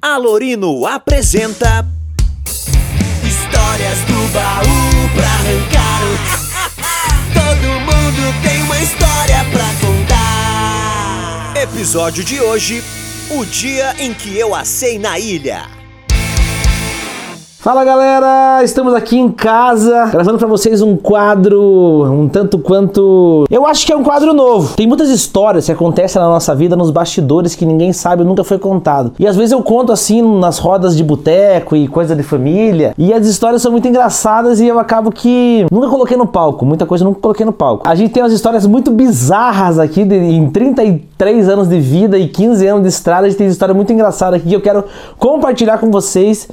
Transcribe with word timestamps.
Alorino 0.00 0.86
apresenta 0.86 1.84
Histórias 3.24 3.98
do 4.06 4.32
baú 4.32 5.08
pra 5.14 5.26
arrancar. 5.26 6.02
Todo 7.34 7.80
mundo 7.80 8.34
tem 8.42 8.62
uma 8.62 8.78
história 8.78 9.44
pra 9.50 9.64
contar 9.80 11.52
Episódio 11.60 12.22
de 12.22 12.40
hoje 12.40 12.80
O 13.28 13.44
dia 13.44 13.96
em 13.98 14.14
que 14.14 14.38
eu 14.38 14.54
assei 14.54 15.00
na 15.00 15.18
ilha 15.18 15.77
Fala 17.68 17.84
galera, 17.84 18.64
estamos 18.64 18.94
aqui 18.94 19.18
em 19.18 19.28
casa 19.28 20.06
gravando 20.06 20.38
pra 20.38 20.48
vocês 20.48 20.80
um 20.80 20.96
quadro 20.96 22.02
um 22.10 22.26
tanto 22.26 22.58
quanto. 22.58 23.44
Eu 23.50 23.66
acho 23.66 23.84
que 23.84 23.92
é 23.92 23.96
um 23.96 24.02
quadro 24.02 24.32
novo. 24.32 24.74
Tem 24.74 24.86
muitas 24.86 25.10
histórias 25.10 25.66
que 25.66 25.72
acontecem 25.72 26.18
na 26.18 26.28
nossa 26.28 26.54
vida 26.54 26.74
nos 26.74 26.90
bastidores 26.90 27.54
que 27.54 27.66
ninguém 27.66 27.92
sabe, 27.92 28.24
nunca 28.24 28.42
foi 28.42 28.58
contado. 28.58 29.12
E 29.18 29.26
às 29.26 29.36
vezes 29.36 29.52
eu 29.52 29.62
conto 29.62 29.92
assim 29.92 30.22
nas 30.38 30.56
rodas 30.56 30.96
de 30.96 31.04
boteco 31.04 31.76
e 31.76 31.86
coisa 31.86 32.16
de 32.16 32.22
família. 32.22 32.94
E 32.96 33.12
as 33.12 33.26
histórias 33.26 33.60
são 33.60 33.70
muito 33.70 33.86
engraçadas 33.86 34.60
e 34.60 34.66
eu 34.66 34.78
acabo 34.78 35.12
que 35.12 35.66
nunca 35.70 35.90
coloquei 35.90 36.16
no 36.16 36.26
palco. 36.26 36.64
Muita 36.64 36.86
coisa 36.86 37.04
eu 37.04 37.08
nunca 37.08 37.20
coloquei 37.20 37.44
no 37.44 37.52
palco. 37.52 37.86
A 37.86 37.94
gente 37.94 38.14
tem 38.14 38.22
umas 38.22 38.32
histórias 38.32 38.66
muito 38.66 38.90
bizarras 38.90 39.78
aqui 39.78 40.06
de, 40.06 40.16
em 40.16 40.48
33 40.48 41.50
anos 41.50 41.68
de 41.68 41.78
vida 41.78 42.16
e 42.18 42.28
15 42.28 42.66
anos 42.66 42.82
de 42.84 42.88
estrada. 42.88 43.26
A 43.26 43.28
gente 43.28 43.36
tem 43.36 43.46
história 43.46 43.74
muito 43.74 43.92
engraçada 43.92 44.36
aqui 44.36 44.48
que 44.48 44.56
eu 44.56 44.62
quero 44.62 44.84
compartilhar 45.18 45.76
com 45.76 45.90
vocês. 45.90 46.48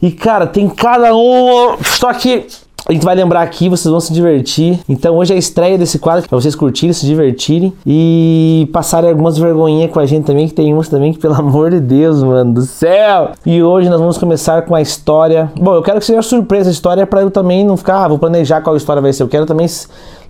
E 0.00 0.10
cara, 0.10 0.46
tem 0.46 0.68
cada 0.68 1.14
um. 1.14 1.76
Só 1.82 2.12
que 2.12 2.46
a 2.88 2.92
gente 2.92 3.04
vai 3.04 3.16
lembrar 3.16 3.42
aqui, 3.42 3.68
vocês 3.68 3.90
vão 3.90 3.98
se 3.98 4.12
divertir. 4.12 4.78
Então 4.88 5.16
hoje 5.16 5.32
é 5.32 5.36
a 5.36 5.38
estreia 5.38 5.76
desse 5.76 5.98
quadro 5.98 6.28
para 6.28 6.38
vocês 6.38 6.54
curtirem, 6.54 6.92
se 6.92 7.04
divertirem 7.04 7.72
e 7.84 8.68
passarem 8.72 9.10
algumas 9.10 9.36
vergonhinhas 9.36 9.90
com 9.90 9.98
a 9.98 10.06
gente 10.06 10.24
também, 10.24 10.46
que 10.46 10.54
tem 10.54 10.72
umas 10.72 10.88
também 10.88 11.12
que, 11.12 11.18
pelo 11.20 11.34
amor 11.34 11.72
de 11.72 11.80
Deus, 11.80 12.22
mano 12.22 12.54
do 12.54 12.62
céu. 12.62 13.32
E 13.44 13.60
hoje 13.60 13.88
nós 13.88 13.98
vamos 13.98 14.16
começar 14.18 14.62
com 14.62 14.74
a 14.74 14.80
história. 14.80 15.50
Bom, 15.58 15.74
eu 15.74 15.82
quero 15.82 15.98
que 15.98 16.06
seja 16.06 16.22
surpresa 16.22 16.70
a 16.70 16.72
história 16.72 17.04
para 17.04 17.22
eu 17.22 17.30
também 17.30 17.64
não 17.64 17.76
ficar, 17.76 18.04
ah, 18.04 18.08
vou 18.08 18.20
planejar 18.20 18.60
qual 18.60 18.76
história 18.76 19.02
vai 19.02 19.12
ser. 19.12 19.24
Eu 19.24 19.28
quero 19.28 19.46
também 19.46 19.66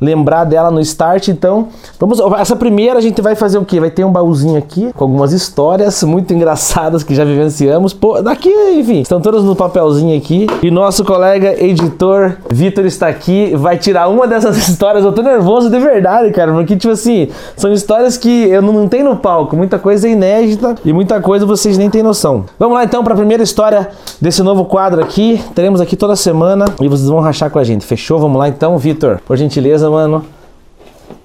lembrar 0.00 0.44
dela 0.44 0.70
no 0.70 0.80
start. 0.80 1.28
Então, 1.28 1.68
vamos. 1.98 2.20
Essa 2.38 2.56
primeira 2.56 2.98
a 2.98 3.02
gente 3.02 3.20
vai 3.20 3.34
fazer 3.34 3.58
o 3.58 3.64
quê? 3.64 3.80
Vai 3.80 3.90
ter 3.90 4.04
um 4.04 4.12
baúzinho 4.12 4.58
aqui 4.58 4.92
com 4.94 5.04
algumas 5.04 5.32
histórias 5.32 6.02
muito 6.02 6.32
engraçadas 6.32 7.02
que 7.02 7.14
já 7.14 7.24
vivenciamos. 7.24 7.92
Pô, 7.92 8.20
daqui, 8.22 8.50
enfim, 8.78 9.00
estão 9.00 9.20
todas 9.20 9.42
no 9.42 9.56
papelzinho 9.56 10.16
aqui. 10.16 10.46
E 10.62 10.70
nosso 10.70 11.04
colega 11.04 11.62
editor 11.62 12.36
Vitor 12.50 12.84
está 12.86 13.08
aqui, 13.08 13.54
vai 13.56 13.76
tirar 13.76 14.08
uma 14.08 14.26
dessas 14.26 14.56
histórias. 14.68 15.04
Eu 15.04 15.12
tô 15.12 15.22
nervoso 15.22 15.70
de 15.70 15.78
verdade, 15.78 16.30
cara, 16.32 16.52
porque, 16.52 16.76
tipo 16.76 16.92
assim, 16.92 17.28
são 17.56 17.72
histórias 17.72 18.16
que 18.16 18.48
eu 18.48 18.62
não, 18.62 18.72
não 18.72 18.88
tenho 18.88 19.04
no 19.04 19.16
palco. 19.16 19.56
Muita 19.56 19.78
coisa 19.78 20.08
é 20.08 20.12
inédita 20.12 20.74
e 20.84 20.92
muita 20.92 21.20
coisa 21.20 21.46
vocês 21.46 21.78
nem 21.78 21.90
têm 21.90 22.02
noção. 22.02 22.44
Vamos 22.58 22.74
lá 22.74 22.84
então 22.84 23.02
para 23.02 23.14
a 23.14 23.16
primeira 23.16 23.42
história 23.42 23.88
desse 24.20 24.42
novo 24.42 24.64
quadro 24.64 25.02
aqui. 25.02 25.42
Teremos 25.54 25.80
aqui 25.80 25.96
toda 25.96 26.16
semana 26.16 26.66
e 26.80 26.88
vocês 26.88 27.08
vão 27.08 27.20
rachar 27.20 27.50
com 27.50 27.58
a 27.58 27.64
gente. 27.64 27.84
Fechou? 27.84 28.18
Vamos 28.18 28.38
lá 28.38 28.48
então, 28.48 28.76
Vitor. 28.78 29.20
Por 29.26 29.36
gentileza 29.36 29.85
mano. 29.90 30.26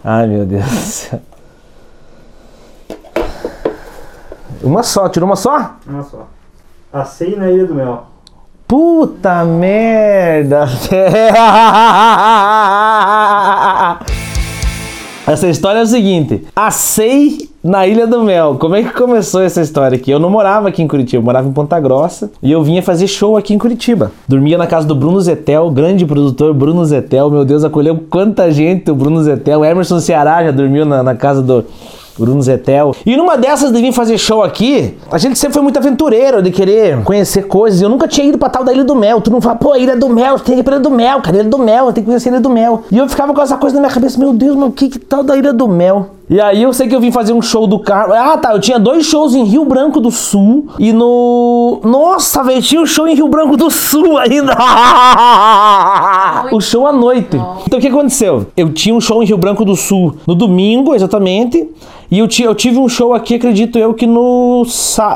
Ai, 0.04 0.28
meu 0.28 0.46
Deus 0.46 0.66
do 0.66 0.70
céu. 0.70 1.22
Uma 4.64 4.84
só, 4.84 5.10
tirou 5.10 5.28
uma 5.28 5.36
só? 5.36 5.76
Uma 5.88 6.04
só. 6.04 6.28
Assei 6.94 7.36
na 7.36 7.50
Ilha 7.50 7.66
do 7.66 7.74
Mel. 7.76 8.06
Puta 8.68 9.44
merda! 9.44 10.66
Essa 15.28 15.50
história 15.50 15.80
é 15.80 15.84
o 15.84 15.88
seguinte: 15.88 16.48
Assei 16.56 17.51
na 17.64 17.86
Ilha 17.86 18.08
do 18.08 18.24
Mel. 18.24 18.56
Como 18.60 18.76
é 18.76 18.84
que 18.84 18.92
começou 18.92 19.42
essa 19.42 19.62
história 19.62 19.96
aqui? 19.96 20.10
Eu 20.10 20.20
não 20.20 20.30
morava 20.30 20.70
aqui 20.70 20.82
em 20.82 20.88
Curitiba, 20.88 21.22
eu 21.22 21.26
morava 21.26 21.48
em 21.48 21.52
Ponta 21.52 21.80
Grossa 21.80 22.32
e 22.42 22.52
eu 22.52 22.64
vinha 22.64 22.82
fazer 22.82 23.08
show 23.08 23.38
aqui 23.38 23.54
em 23.54 23.58
Curitiba. 23.58 24.12
Dormia 24.28 24.58
na 24.58 24.68
casa 24.68 24.88
do 24.88 24.96
Bruno 24.96 25.22
Zetel, 25.22 25.70
grande 25.70 26.06
produtor 26.06 26.54
Bruno 26.54 26.84
Zetel. 26.86 27.30
Meu 27.30 27.46
Deus, 27.46 27.64
acolheu 27.64 28.00
quanta 28.10 28.52
gente 28.52 28.90
o 28.90 28.96
Bruno 28.96 29.24
Zetel. 29.24 29.64
Emerson 29.64 30.00
Ceará 30.00 30.44
já 30.44 30.52
dormiu 30.52 30.86
na, 30.86 31.04
na 31.04 31.16
casa 31.16 31.42
do 31.42 31.64
Bruno 32.18 32.42
Zetel. 32.42 32.96
E 33.06 33.16
numa 33.16 33.38
dessas 33.38 33.72
de 33.72 33.80
vir 33.80 33.92
fazer 33.92 34.18
show 34.18 34.44
aqui, 34.44 34.98
a 35.12 35.18
gente 35.18 35.38
sempre 35.38 35.54
foi 35.54 35.64
muito 35.64 35.78
aventureiro 35.78 36.42
de 36.42 36.52
querer 36.52 37.04
conhecer 37.04 37.44
coisas. 37.44 37.82
Eu 37.82 37.90
nunca 37.90 38.08
tinha 38.08 38.28
ido 38.28 38.38
pra 38.38 38.50
tal 38.50 38.64
da 38.64 38.74
Ilha 38.74 38.84
do 38.84 38.96
Mel. 38.96 39.22
Tu 39.22 39.32
não 39.32 39.42
fala, 39.42 39.56
pô, 39.56 39.76
Ilha 39.76 39.96
do 39.96 40.10
Mel, 40.10 40.40
tem 40.40 40.56
que 40.56 40.62
ir 40.62 40.64
pra 40.64 40.76
Ilha 40.76 40.84
do 40.84 40.92
Mel, 40.92 41.22
cara, 41.22 41.38
Ilha 41.38 41.50
do 41.50 41.58
Mel, 41.58 41.94
tem 41.94 42.04
que 42.04 42.10
conhecer 42.10 42.30
a 42.30 42.32
Ilha 42.34 42.42
do 42.42 42.50
Mel. 42.50 42.84
E 42.92 42.98
eu 42.98 43.08
ficava 43.08 43.34
com 43.34 43.42
essa 43.42 43.58
coisa 43.58 43.76
na 43.76 43.82
minha 43.82 43.94
cabeça, 43.94 44.20
meu 44.20 44.34
Deus, 44.34 44.56
mas 44.56 44.70
o 44.70 44.72
que 44.72 44.90
que 44.90 45.00
tal 45.00 45.24
da 45.24 45.36
Ilha 45.38 45.54
do 45.54 45.68
Mel? 45.68 46.10
E 46.32 46.40
aí 46.40 46.64
eu 46.64 46.72
sei 46.72 46.88
que 46.88 46.96
eu 46.96 47.02
vim 47.02 47.12
fazer 47.12 47.34
um 47.34 47.42
show 47.42 47.68
do 47.68 47.78
carro. 47.78 48.14
Ah, 48.14 48.38
tá. 48.38 48.54
Eu 48.54 48.60
tinha 48.62 48.80
dois 48.80 49.06
shows 49.06 49.36
em 49.36 49.44
Rio 49.44 49.66
Branco 49.66 50.00
do 50.00 50.10
Sul 50.10 50.68
e 50.80 50.94
no. 50.94 51.82
Nossa, 51.84 52.42
velho, 52.42 52.62
tinha 52.62 52.80
um 52.80 52.86
show 52.86 53.06
em 53.06 53.14
Rio 53.14 53.28
Branco 53.28 53.58
do 53.58 53.70
Sul 53.70 54.18
ainda. 54.18 54.56
o 56.56 56.62
show 56.62 56.88
à 56.88 56.94
noite. 56.94 57.36
Então 57.68 57.80
o 57.80 57.82
que 57.82 57.90
aconteceu? 57.90 58.48
Eu 58.56 58.72
tinha 58.72 58.96
um 58.96 59.02
show 59.02 59.22
em 59.22 59.26
Rio 59.26 59.38
Branco 59.38 59.66
do 59.66 59.76
Sul 59.76 60.16
no 60.26 60.34
domingo, 60.34 60.96
exatamente. 60.96 61.70
E 62.12 62.20
eu, 62.20 62.28
eu 62.42 62.54
tive 62.54 62.78
um 62.78 62.90
show 62.90 63.14
aqui, 63.14 63.36
acredito 63.36 63.80
eu, 63.80 63.94
que 63.94 64.06
no, 64.06 64.64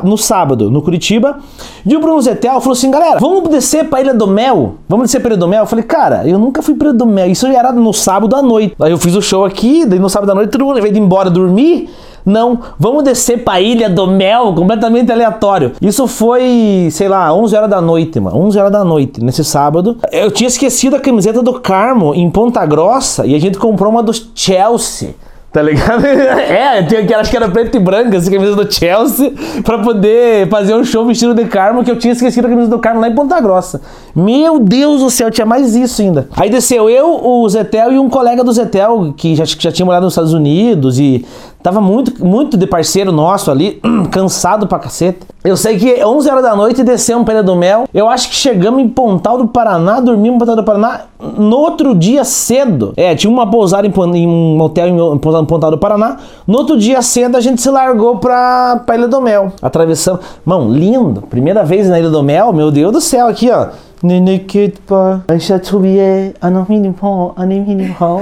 no 0.06 0.18
sábado, 0.18 0.72
no 0.72 0.82
Curitiba. 0.82 1.40
E 1.86 1.94
o 1.94 2.00
Bruno 2.00 2.22
Zetel 2.22 2.62
falou 2.62 2.72
assim: 2.72 2.90
galera, 2.90 3.20
vamos 3.20 3.50
descer 3.50 3.90
pra 3.90 4.00
Ilha 4.00 4.14
do 4.14 4.26
Mel? 4.26 4.76
Vamos 4.88 5.08
descer 5.08 5.20
pra 5.20 5.32
Ilha 5.32 5.38
do 5.38 5.48
Mel? 5.48 5.64
Eu 5.64 5.68
falei, 5.68 5.84
cara, 5.84 6.26
eu 6.26 6.40
nunca 6.40 6.62
fui 6.62 6.74
pra 6.74 6.88
Ilha 6.88 6.98
do 6.98 7.06
Mel. 7.06 7.30
Isso 7.30 7.46
era 7.48 7.74
no 7.74 7.94
sábado 7.94 8.34
à 8.34 8.42
noite. 8.42 8.74
Aí 8.80 8.92
eu 8.92 8.98
fiz 8.98 9.14
o 9.14 9.22
show 9.22 9.44
aqui, 9.44 9.86
daí 9.86 10.00
no 10.00 10.10
sábado 10.10 10.32
à 10.32 10.36
noite, 10.36 10.52
todo 10.52 10.64
mundo, 10.64 10.80
ir 10.80 10.98
embora 10.98 11.30
dormir, 11.30 11.90
não, 12.26 12.60
vamos 12.80 13.04
descer 13.04 13.44
pra 13.44 13.62
Ilha 13.62 13.88
do 13.88 14.08
Mel, 14.08 14.54
completamente 14.56 15.12
aleatório. 15.12 15.74
Isso 15.80 16.08
foi, 16.08 16.88
sei 16.92 17.08
lá, 17.08 17.32
11 17.32 17.56
horas 17.56 17.70
da 17.70 17.80
noite, 17.80 18.20
mano. 18.20 18.38
11 18.38 18.58
horas 18.58 18.72
da 18.72 18.84
noite, 18.84 19.24
nesse 19.24 19.44
sábado. 19.44 19.98
Eu 20.12 20.32
tinha 20.32 20.48
esquecido 20.48 20.96
a 20.96 21.00
camiseta 21.00 21.44
do 21.44 21.60
Carmo 21.60 22.16
em 22.16 22.28
Ponta 22.32 22.66
Grossa 22.66 23.28
e 23.28 23.36
a 23.36 23.40
gente 23.40 23.60
comprou 23.60 23.92
uma 23.92 24.02
do 24.02 24.12
Chelsea. 24.34 25.14
Tá 25.56 25.62
ligado? 25.62 26.04
É, 26.06 26.84
tinha 26.84 27.18
acho 27.18 27.32
que 27.32 27.38
era 27.38 27.48
preto 27.48 27.78
e 27.78 27.80
branca, 27.80 28.18
essa 28.18 28.30
camisa 28.30 28.56
do 28.56 28.72
Chelsea, 28.72 29.32
pra 29.64 29.80
poder 29.80 30.50
fazer 30.50 30.76
um 30.76 30.84
show 30.84 31.06
vestido 31.06 31.34
de 31.34 31.46
Carmo, 31.46 31.84
que 31.84 31.90
eu 31.90 31.98
tinha 31.98 32.12
esquecido 32.12 32.46
a 32.46 32.50
camisa 32.50 32.70
do 32.70 32.78
Carmo 32.78 33.00
lá 33.00 33.08
em 33.08 33.16
Ponta 33.16 33.40
Grossa. 33.40 33.82
Meu 34.14 34.60
Deus 34.60 35.02
do 35.02 35.10
céu, 35.10 35.32
tinha 35.32 35.46
mais 35.46 35.74
isso 35.74 36.02
ainda. 36.02 36.28
Aí 36.36 36.50
desceu 36.50 36.90
eu, 36.90 37.26
o 37.26 37.48
Zetel 37.48 37.94
e 37.94 38.00
um 38.00 38.10
colega 38.10 38.44
do 38.44 38.52
Zetel, 38.52 39.14
que 39.16 39.34
já, 39.36 39.46
já 39.46 39.72
tinha 39.72 39.86
morado 39.86 40.04
nos 40.04 40.14
Estados 40.14 40.34
Unidos 40.34 41.00
e 41.00 41.26
Tava 41.66 41.82
muito, 41.82 42.24
muito 42.24 42.58
de 42.58 42.68
parceiro 42.68 43.12
nosso 43.12 43.50
ali, 43.50 43.82
cansado 44.12 44.68
pra 44.68 44.78
cacete. 44.78 45.22
Eu 45.44 45.58
sei 45.58 45.80
que 45.80 46.06
11 46.06 46.30
horas 46.30 46.44
da 46.44 46.56
noite 46.56 46.84
descemos 46.84 47.26
pra 47.26 47.34
Ilha 47.34 47.42
do 47.42 47.56
Mel. 47.56 47.86
Eu 47.92 48.08
acho 48.08 48.30
que 48.30 48.36
chegamos 48.36 48.80
em 48.80 48.88
Pontal 48.88 49.40
do 49.40 49.48
Paraná, 49.48 50.00
dormimos 50.00 50.36
em 50.36 50.38
Pontal 50.38 50.56
do 50.58 50.64
Paraná 50.64 51.02
no 51.20 51.58
outro 51.58 51.96
dia 51.96 52.24
cedo. 52.24 52.94
É, 52.96 53.16
tinha 53.16 53.34
uma 53.34 53.50
pousada 53.50 53.88
em, 53.88 53.94
em 54.16 54.28
um 54.28 54.62
hotel 54.62 54.90
em 54.90 55.18
Pontal 55.18 55.72
do 55.72 55.80
Paraná. 55.80 56.18
No 56.46 56.60
outro 56.60 56.78
dia 56.78 57.02
cedo 57.02 57.36
a 57.36 57.42
gente 57.42 57.60
se 57.60 57.70
largou 57.72 58.18
pra, 58.18 58.84
pra 58.86 58.96
Ilha 58.96 59.08
do 59.08 59.20
Mel. 59.20 59.52
Atravessamos. 59.60 60.22
Mão, 60.46 60.70
lindo. 60.70 61.24
Primeira 61.24 61.64
vez 61.64 61.90
na 61.90 61.98
Ilha 61.98 62.12
do 62.12 62.22
Mel, 62.22 62.54
meu 62.54 62.70
Deus 62.70 62.94
do 62.94 63.02
céu, 63.02 63.26
aqui 63.26 63.50
ó. 63.50 63.70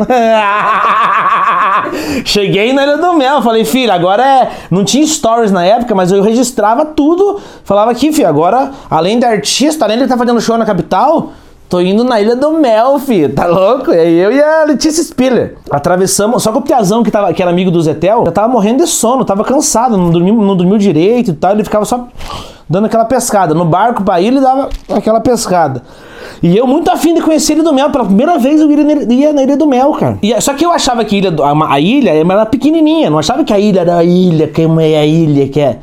Cheguei 2.26 2.74
na 2.74 2.84
Ilha 2.84 2.98
do 2.98 3.14
Mel, 3.14 3.42
falei, 3.42 3.66
filho, 3.66 3.92
agora 3.92 4.24
é. 4.26 4.52
Não 4.70 4.84
tinha 4.84 5.06
stories 5.06 5.52
na 5.52 5.64
época, 5.66 5.94
mas 5.96 6.12
eu 6.12 6.22
registrava 6.22 6.86
tudo. 6.86 7.40
Falava 7.64 7.92
aqui, 7.92 8.12
filho, 8.12 8.28
agora, 8.28 8.72
além 8.90 9.20
de 9.20 9.26
artista, 9.26 9.86
além 9.86 9.98
de 9.98 10.04
estar 10.04 10.16
tá 10.16 10.20
fazendo 10.20 10.42
show 10.42 10.58
na 10.58 10.66
capital, 10.66 11.32
Tô 11.74 11.82
indo 11.82 12.04
na 12.04 12.22
Ilha 12.22 12.36
do 12.36 12.52
Mel, 12.52 13.00
filho. 13.00 13.34
Tá 13.34 13.48
louco? 13.48 13.92
E 13.92 13.98
aí 13.98 14.20
eu 14.20 14.32
e 14.32 14.40
a 14.40 14.64
Letícia 14.64 15.04
Spiller. 15.04 15.58
Atravessamos. 15.72 16.44
Só 16.44 16.52
que 16.52 16.60
o 16.60 16.62
Piazão, 16.62 17.02
que, 17.02 17.10
tava, 17.10 17.34
que 17.34 17.42
era 17.42 17.50
amigo 17.50 17.72
do 17.72 17.82
Zetel, 17.82 18.24
já 18.28 18.32
tava 18.32 18.48
morrendo 18.48 18.84
de 18.84 18.88
sono, 18.88 19.26
tava 19.26 19.44
cansado, 19.44 19.98
não 19.98 20.12
dormiu, 20.12 20.36
não 20.36 20.56
dormiu 20.56 20.78
direito 20.78 21.32
e 21.32 21.34
tal. 21.34 21.54
Ele 21.54 21.64
ficava 21.64 21.84
só 21.84 22.08
dando 22.70 22.86
aquela 22.86 23.06
pescada. 23.06 23.56
No 23.56 23.66
barco 23.66 24.04
pra 24.04 24.22
ilha, 24.22 24.36
ele 24.36 24.42
dava 24.42 24.70
aquela 24.88 25.20
pescada. 25.20 25.82
E 26.42 26.58
eu 26.58 26.66
muito 26.68 26.90
afim 26.90 27.14
de 27.14 27.22
conhecer 27.22 27.54
Ilha 27.54 27.64
do 27.64 27.74
Mel. 27.74 27.90
Pela 27.90 28.06
primeira 28.06 28.38
vez 28.38 28.62
eu 28.62 28.70
ia 28.72 29.34
na 29.34 29.44
Ilha 29.44 29.58
do 29.58 29.68
Mel, 29.68 29.92
cara. 29.94 30.18
E, 30.22 30.40
só 30.42 30.54
que 30.54 30.66
eu 30.66 30.72
achava 30.72 31.04
que 31.06 31.16
a 31.16 31.20
ilha, 31.20 31.36
a, 31.44 31.74
a 31.74 31.80
ilha 31.80 32.12
era 32.12 32.46
pequenininha. 32.46 33.10
Não 33.10 33.20
achava 33.20 33.44
que 33.44 33.54
a 33.54 33.60
ilha 33.60 33.82
era 33.82 33.98
a 33.98 34.04
ilha, 34.04 34.48
que 34.48 34.62
é 34.62 34.98
a 34.98 35.06
ilha, 35.06 35.48
que 35.48 35.60
é... 35.60 35.80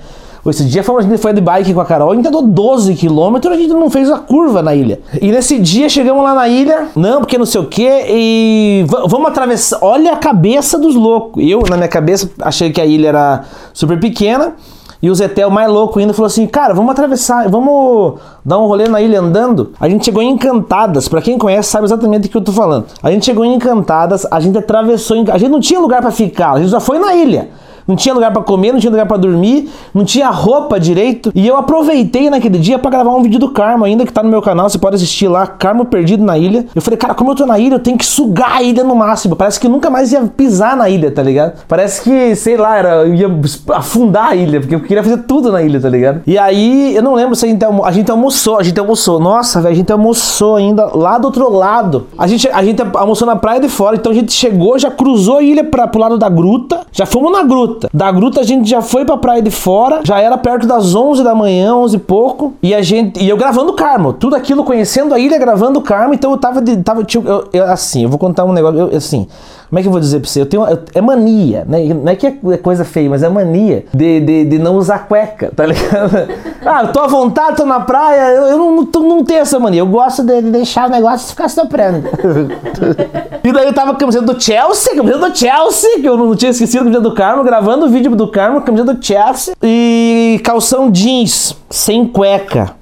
Esse 0.46 0.64
dia 0.64 0.80
a 0.80 1.02
gente 1.02 1.18
foi 1.18 1.34
de 1.34 1.40
bike 1.40 1.74
com 1.74 1.80
a 1.80 1.84
Carol, 1.84 2.12
a 2.12 2.14
gente 2.14 2.26
andou 2.26 2.40
12 2.40 2.94
quilômetros, 2.94 3.52
a 3.52 3.58
gente 3.58 3.74
não 3.74 3.90
fez 3.90 4.10
a 4.10 4.18
curva 4.18 4.62
na 4.62 4.74
ilha. 4.74 4.98
E 5.20 5.30
nesse 5.30 5.58
dia 5.58 5.86
chegamos 5.88 6.24
lá 6.24 6.34
na 6.34 6.48
ilha, 6.48 6.88
não, 6.96 7.20
porque 7.20 7.36
não 7.36 7.44
sei 7.44 7.60
o 7.60 7.66
que, 7.66 7.86
e 8.08 8.86
vamos 8.88 9.28
atravessar. 9.28 9.78
Olha 9.82 10.12
a 10.12 10.16
cabeça 10.16 10.78
dos 10.78 10.94
loucos. 10.94 11.44
Eu, 11.46 11.62
na 11.68 11.76
minha 11.76 11.88
cabeça, 11.88 12.30
achei 12.40 12.70
que 12.70 12.80
a 12.80 12.86
ilha 12.86 13.08
era 13.08 13.44
super 13.74 14.00
pequena. 14.00 14.54
E 15.02 15.08
o 15.08 15.14
Zetel, 15.14 15.50
mais 15.50 15.70
louco 15.70 15.98
ainda, 15.98 16.12
falou 16.12 16.26
assim: 16.26 16.46
Cara, 16.46 16.74
vamos 16.74 16.90
atravessar, 16.90 17.48
vamos 17.48 18.20
dar 18.44 18.58
um 18.58 18.66
rolê 18.66 18.86
na 18.86 19.00
ilha 19.00 19.20
andando. 19.20 19.72
A 19.80 19.88
gente 19.88 20.04
chegou 20.04 20.22
em 20.22 20.30
Encantadas. 20.30 21.08
Pra 21.08 21.22
quem 21.22 21.38
conhece, 21.38 21.70
sabe 21.70 21.86
exatamente 21.86 22.28
o 22.28 22.30
que 22.30 22.36
eu 22.36 22.42
tô 22.42 22.52
falando. 22.52 22.86
A 23.02 23.10
gente 23.10 23.24
chegou 23.24 23.44
em 23.44 23.54
Encantadas, 23.54 24.26
a 24.30 24.38
gente 24.40 24.58
atravessou. 24.58 25.16
A 25.32 25.38
gente 25.38 25.50
não 25.50 25.60
tinha 25.60 25.80
lugar 25.80 26.02
para 26.02 26.10
ficar, 26.10 26.52
a 26.52 26.58
gente 26.58 26.70
já 26.70 26.80
foi 26.80 26.98
na 26.98 27.14
ilha. 27.14 27.48
Não 27.90 27.96
tinha 27.96 28.14
lugar 28.14 28.32
pra 28.32 28.42
comer, 28.42 28.72
não 28.72 28.80
tinha 28.80 28.90
lugar 28.90 29.06
pra 29.06 29.16
dormir, 29.16 29.68
não 29.92 30.04
tinha 30.04 30.28
roupa 30.30 30.78
direito. 30.80 31.30
E 31.34 31.46
eu 31.46 31.56
aproveitei 31.56 32.30
naquele 32.30 32.58
dia 32.58 32.78
pra 32.78 32.90
gravar 32.90 33.10
um 33.14 33.22
vídeo 33.22 33.38
do 33.38 33.50
Carmo 33.50 33.84
ainda 33.84 34.06
que 34.06 34.12
tá 34.12 34.22
no 34.22 34.28
meu 34.30 34.40
canal, 34.40 34.68
você 34.68 34.78
pode 34.78 34.96
assistir 34.96 35.28
lá, 35.28 35.46
Carmo 35.46 35.84
Perdido 35.84 36.24
na 36.24 36.38
Ilha. 36.38 36.66
Eu 36.74 36.80
falei, 36.82 36.96
cara, 36.96 37.14
como 37.14 37.30
eu 37.32 37.34
tô 37.34 37.44
na 37.46 37.58
ilha, 37.58 37.74
eu 37.74 37.78
tenho 37.78 37.98
que 37.98 38.06
sugar 38.06 38.56
a 38.56 38.62
ilha 38.62 38.84
no 38.84 38.94
máximo. 38.94 39.34
Parece 39.36 39.58
que 39.60 39.68
nunca 39.68 39.90
mais 39.90 40.12
ia 40.12 40.20
pisar 40.22 40.76
na 40.76 40.88
ilha, 40.88 41.10
tá 41.10 41.22
ligado? 41.22 41.60
Parece 41.68 42.02
que, 42.02 42.34
sei 42.36 42.56
lá, 42.56 42.76
era, 42.76 42.88
eu 43.06 43.14
ia 43.14 43.28
afundar 43.74 44.28
a 44.30 44.36
ilha, 44.36 44.60
porque 44.60 44.74
eu 44.74 44.80
queria 44.80 45.02
fazer 45.02 45.18
tudo 45.24 45.50
na 45.52 45.62
ilha, 45.62 45.80
tá 45.80 45.88
ligado? 45.88 46.22
E 46.26 46.38
aí, 46.38 46.94
eu 46.94 47.02
não 47.02 47.14
lembro 47.14 47.34
se 47.34 47.44
a 47.44 47.48
gente, 47.48 47.64
almo- 47.64 47.84
a 47.84 47.90
gente 47.92 48.10
almoçou, 48.10 48.58
a 48.58 48.62
gente 48.62 48.78
almoçou. 48.78 49.18
Nossa, 49.20 49.60
velho, 49.60 49.72
a 49.72 49.76
gente 49.76 49.92
almoçou 49.92 50.56
ainda 50.56 50.86
lá 50.96 51.18
do 51.18 51.26
outro 51.26 51.50
lado. 51.52 52.06
A 52.16 52.26
gente, 52.26 52.48
a 52.48 52.62
gente 52.62 52.82
almoçou 52.94 53.26
na 53.26 53.36
praia 53.36 53.60
de 53.60 53.68
fora, 53.68 53.96
então 53.96 54.12
a 54.12 54.14
gente 54.14 54.32
chegou, 54.32 54.78
já 54.78 54.90
cruzou 54.90 55.38
a 55.38 55.42
ilha 55.42 55.64
pra, 55.64 55.86
pro 55.86 56.00
lado 56.00 56.18
da 56.18 56.28
gruta, 56.28 56.80
já 56.92 57.06
fomos 57.06 57.32
na 57.32 57.42
gruta. 57.42 57.79
Da 57.92 58.10
gruta 58.12 58.40
a 58.40 58.42
gente 58.42 58.68
já 58.68 58.82
foi 58.82 59.04
pra 59.04 59.16
praia 59.16 59.40
de 59.42 59.50
fora, 59.50 60.00
já 60.04 60.20
era 60.20 60.36
perto 60.36 60.66
das 60.66 60.94
11 60.94 61.22
da 61.22 61.34
manhã, 61.34 61.74
11 61.76 61.96
e 61.96 61.98
pouco, 61.98 62.54
e 62.62 62.74
a 62.74 62.82
gente, 62.82 63.22
e 63.22 63.28
eu 63.28 63.36
gravando 63.36 63.70
o 63.72 63.74
Carmo, 63.74 64.12
tudo 64.12 64.34
aquilo 64.36 64.64
conhecendo 64.64 65.14
a 65.14 65.18
ilha, 65.18 65.38
gravando 65.38 65.78
o 65.78 65.82
Carmo, 65.82 66.12
então 66.14 66.30
eu 66.32 66.38
tava, 66.38 66.60
de, 66.60 66.76
tava 66.78 67.04
tipo, 67.04 67.26
eu- 67.28 67.48
eu- 67.52 67.64
assim, 67.70 68.02
eu 68.04 68.08
vou 68.08 68.18
contar 68.18 68.44
um 68.44 68.52
negócio, 68.52 68.78
eu- 68.80 68.96
assim, 68.96 69.26
como 69.70 69.78
é 69.78 69.82
que 69.82 69.86
eu 69.88 69.92
vou 69.92 70.00
dizer 70.00 70.18
pra 70.18 70.28
você? 70.28 70.40
Eu 70.40 70.46
tenho, 70.46 70.66
é 70.92 71.00
mania, 71.00 71.64
né? 71.66 71.78
Não 71.94 72.10
é 72.10 72.16
que 72.16 72.26
é 72.26 72.32
coisa 72.60 72.84
feia, 72.84 73.08
mas 73.08 73.22
é 73.22 73.28
mania 73.28 73.84
de, 73.94 74.20
de, 74.20 74.44
de 74.44 74.58
não 74.58 74.74
usar 74.76 75.06
cueca, 75.06 75.52
tá 75.54 75.64
ligado? 75.64 76.10
Ah, 76.62 76.82
eu 76.82 76.92
tô 76.92 77.00
à 77.00 77.06
vontade, 77.06 77.56
tô 77.56 77.64
na 77.64 77.80
praia, 77.80 78.34
eu, 78.34 78.42
eu 78.48 78.58
não, 78.58 78.84
tô- 78.84 79.00
não 79.00 79.24
tenho 79.24 79.40
essa 79.40 79.58
mania. 79.58 79.80
Eu 79.80 79.86
gosto 79.86 80.22
de, 80.22 80.42
de 80.42 80.50
deixar 80.50 80.88
o 80.88 80.90
negócio 80.90 81.28
ficar 81.30 81.48
soprando. 81.48 82.04
e 83.42 83.50
daí 83.50 83.64
eu 83.66 83.72
tava 83.72 83.92
com 83.92 83.96
a 83.96 84.00
camiseta 84.00 84.26
do 84.26 84.38
Chelsea, 84.38 84.94
camiseta 84.94 85.30
do 85.30 85.34
Chelsea, 85.36 86.00
que 86.00 86.06
eu 86.06 86.18
não 86.18 86.36
tinha 86.36 86.50
esquecido 86.50 86.80
a 86.80 86.84
camiseta 86.84 87.02
do 87.08 87.14
Carmo, 87.14 87.42
gravando 87.42 87.86
o 87.86 87.88
vídeo 87.88 88.14
do 88.14 88.28
Carmo, 88.28 88.60
camiseta 88.60 88.92
do 88.92 89.02
Chelsea, 89.04 89.54
e 89.62 90.38
calção 90.44 90.90
jeans, 90.90 91.56
sem 91.70 92.04
cueca. 92.06 92.72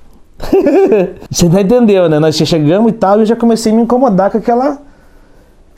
Você 1.31 1.49
não 1.49 1.61
entendeu, 1.61 2.09
né? 2.09 2.19
Nós 2.19 2.35
chegamos 2.37 2.91
e 2.91 2.95
tal, 2.95 3.19
e 3.19 3.23
eu 3.23 3.27
já 3.27 3.37
comecei 3.37 3.71
a 3.73 3.75
me 3.77 3.83
incomodar 3.83 4.31
com 4.31 4.39
aquela 4.39 4.79